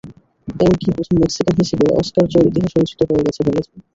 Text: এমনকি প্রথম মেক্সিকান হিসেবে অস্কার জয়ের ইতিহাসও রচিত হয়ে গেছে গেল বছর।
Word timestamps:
এমনকি 0.59 0.87
প্রথম 0.89 1.15
মেক্সিকান 1.17 1.55
হিসেবে 1.61 1.85
অস্কার 1.93 2.25
জয়ের 2.25 2.49
ইতিহাসও 2.49 2.77
রচিত 2.79 2.99
হয়ে 3.07 3.25
গেছে 3.25 3.41
গেল 3.41 3.55
বছর। 3.57 3.75